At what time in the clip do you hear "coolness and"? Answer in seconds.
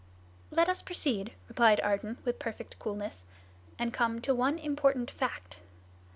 2.79-3.93